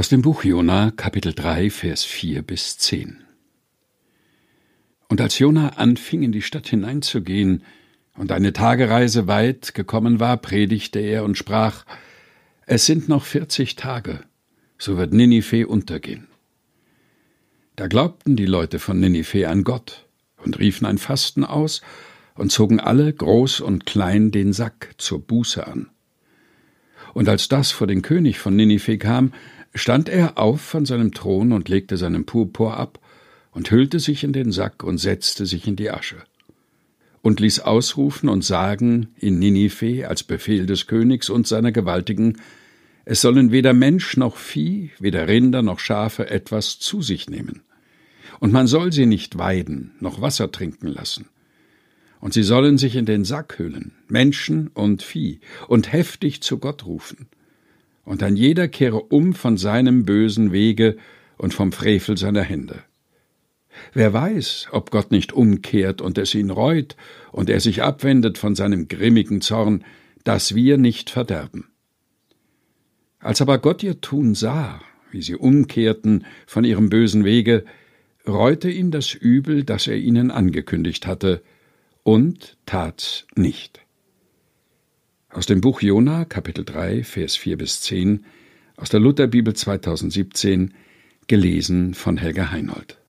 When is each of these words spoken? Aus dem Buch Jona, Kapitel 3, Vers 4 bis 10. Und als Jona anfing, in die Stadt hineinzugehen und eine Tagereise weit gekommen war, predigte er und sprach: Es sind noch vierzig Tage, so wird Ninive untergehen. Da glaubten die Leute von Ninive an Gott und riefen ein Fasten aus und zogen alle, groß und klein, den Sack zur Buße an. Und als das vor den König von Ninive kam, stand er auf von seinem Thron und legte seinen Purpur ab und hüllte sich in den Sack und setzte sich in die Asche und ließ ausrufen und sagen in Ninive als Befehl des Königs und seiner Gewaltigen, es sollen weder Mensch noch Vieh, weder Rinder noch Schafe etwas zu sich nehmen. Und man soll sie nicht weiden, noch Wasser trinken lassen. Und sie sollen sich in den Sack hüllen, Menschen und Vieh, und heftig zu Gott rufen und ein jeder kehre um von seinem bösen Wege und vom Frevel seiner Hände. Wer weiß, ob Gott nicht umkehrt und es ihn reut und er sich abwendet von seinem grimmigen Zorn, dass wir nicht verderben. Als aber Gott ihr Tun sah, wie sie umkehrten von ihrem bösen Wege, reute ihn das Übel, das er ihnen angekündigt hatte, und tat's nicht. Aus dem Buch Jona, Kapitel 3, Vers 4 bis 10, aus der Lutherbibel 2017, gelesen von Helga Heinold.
Aus 0.00 0.08
dem 0.08 0.22
Buch 0.22 0.44
Jona, 0.44 0.92
Kapitel 0.92 1.34
3, 1.34 1.68
Vers 1.68 2.04
4 2.04 2.40
bis 2.40 2.78
10. 2.78 3.18
Und 5.10 5.20
als 5.20 5.38
Jona 5.38 5.74
anfing, 5.76 6.22
in 6.22 6.32
die 6.32 6.40
Stadt 6.40 6.68
hineinzugehen 6.68 7.64
und 8.16 8.32
eine 8.32 8.54
Tagereise 8.54 9.26
weit 9.26 9.74
gekommen 9.74 10.18
war, 10.18 10.38
predigte 10.38 11.00
er 11.00 11.22
und 11.22 11.36
sprach: 11.36 11.84
Es 12.64 12.86
sind 12.86 13.10
noch 13.10 13.26
vierzig 13.26 13.76
Tage, 13.76 14.20
so 14.78 14.96
wird 14.96 15.12
Ninive 15.12 15.66
untergehen. 15.66 16.28
Da 17.76 17.86
glaubten 17.86 18.36
die 18.36 18.46
Leute 18.46 18.78
von 18.78 19.00
Ninive 19.00 19.50
an 19.50 19.64
Gott 19.64 20.06
und 20.38 20.58
riefen 20.58 20.86
ein 20.86 20.96
Fasten 20.96 21.44
aus 21.44 21.82
und 22.34 22.50
zogen 22.50 22.80
alle, 22.80 23.12
groß 23.12 23.60
und 23.60 23.84
klein, 23.84 24.30
den 24.30 24.54
Sack 24.54 24.94
zur 24.96 25.20
Buße 25.20 25.66
an. 25.66 25.90
Und 27.12 27.28
als 27.28 27.48
das 27.48 27.70
vor 27.70 27.86
den 27.86 28.00
König 28.00 28.38
von 28.38 28.56
Ninive 28.56 28.96
kam, 28.96 29.32
stand 29.74 30.08
er 30.08 30.38
auf 30.38 30.60
von 30.60 30.86
seinem 30.86 31.12
Thron 31.12 31.52
und 31.52 31.68
legte 31.68 31.96
seinen 31.96 32.26
Purpur 32.26 32.76
ab 32.76 32.98
und 33.52 33.70
hüllte 33.70 34.00
sich 34.00 34.24
in 34.24 34.32
den 34.32 34.52
Sack 34.52 34.82
und 34.82 34.98
setzte 34.98 35.46
sich 35.46 35.66
in 35.66 35.76
die 35.76 35.90
Asche 35.90 36.16
und 37.22 37.40
ließ 37.40 37.60
ausrufen 37.60 38.28
und 38.28 38.44
sagen 38.44 39.08
in 39.16 39.38
Ninive 39.38 40.08
als 40.08 40.22
Befehl 40.22 40.66
des 40.66 40.86
Königs 40.86 41.28
und 41.28 41.46
seiner 41.46 41.72
Gewaltigen, 41.72 42.38
es 43.04 43.20
sollen 43.20 43.50
weder 43.50 43.72
Mensch 43.72 44.16
noch 44.16 44.36
Vieh, 44.36 44.90
weder 44.98 45.28
Rinder 45.28 45.62
noch 45.62 45.80
Schafe 45.80 46.30
etwas 46.30 46.78
zu 46.78 47.02
sich 47.02 47.28
nehmen. 47.28 47.62
Und 48.38 48.52
man 48.52 48.66
soll 48.66 48.92
sie 48.92 49.06
nicht 49.06 49.36
weiden, 49.36 49.92
noch 50.00 50.20
Wasser 50.20 50.50
trinken 50.50 50.86
lassen. 50.86 51.26
Und 52.20 52.32
sie 52.32 52.42
sollen 52.42 52.78
sich 52.78 52.96
in 52.96 53.06
den 53.06 53.24
Sack 53.24 53.58
hüllen, 53.58 53.92
Menschen 54.08 54.68
und 54.68 55.02
Vieh, 55.02 55.40
und 55.68 55.92
heftig 55.92 56.42
zu 56.42 56.58
Gott 56.58 56.86
rufen 56.86 57.28
und 58.10 58.24
ein 58.24 58.34
jeder 58.34 58.66
kehre 58.66 59.00
um 59.00 59.34
von 59.34 59.56
seinem 59.56 60.04
bösen 60.04 60.50
Wege 60.50 60.96
und 61.38 61.54
vom 61.54 61.70
Frevel 61.70 62.18
seiner 62.18 62.42
Hände. 62.42 62.82
Wer 63.92 64.12
weiß, 64.12 64.66
ob 64.72 64.90
Gott 64.90 65.12
nicht 65.12 65.32
umkehrt 65.32 66.00
und 66.00 66.18
es 66.18 66.34
ihn 66.34 66.50
reut 66.50 66.96
und 67.30 67.48
er 67.48 67.60
sich 67.60 67.84
abwendet 67.84 68.36
von 68.36 68.56
seinem 68.56 68.88
grimmigen 68.88 69.42
Zorn, 69.42 69.84
dass 70.24 70.56
wir 70.56 70.76
nicht 70.76 71.08
verderben. 71.08 71.68
Als 73.20 73.40
aber 73.40 73.58
Gott 73.58 73.84
ihr 73.84 74.00
Tun 74.00 74.34
sah, 74.34 74.80
wie 75.12 75.22
sie 75.22 75.36
umkehrten 75.36 76.24
von 76.48 76.64
ihrem 76.64 76.90
bösen 76.90 77.24
Wege, 77.24 77.64
reute 78.26 78.70
ihn 78.70 78.90
das 78.90 79.14
Übel, 79.14 79.62
das 79.62 79.86
er 79.86 79.98
ihnen 79.98 80.32
angekündigt 80.32 81.06
hatte, 81.06 81.42
und 82.02 82.56
tat's 82.66 83.28
nicht. 83.36 83.82
Aus 85.32 85.46
dem 85.46 85.60
Buch 85.60 85.80
Jona, 85.80 86.24
Kapitel 86.24 86.64
3, 86.64 87.04
Vers 87.04 87.36
4 87.36 87.56
bis 87.56 87.80
10, 87.82 88.24
aus 88.76 88.90
der 88.90 88.98
Lutherbibel 88.98 89.54
2017, 89.54 90.74
gelesen 91.28 91.94
von 91.94 92.16
Helga 92.16 92.50
Heinold. 92.50 92.99